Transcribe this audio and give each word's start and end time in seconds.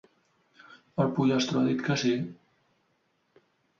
El 1.03 1.11
pollastró 1.19 1.61
ha 1.61 1.67
dit 1.67 1.83
que 1.91 1.99
sí. 2.05 2.15